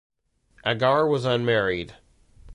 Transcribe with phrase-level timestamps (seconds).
[0.65, 1.93] Agar was unmarried.